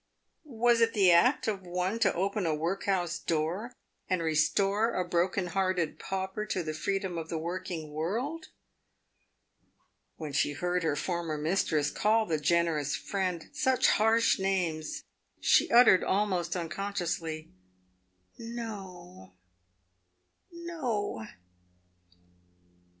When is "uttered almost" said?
15.69-16.55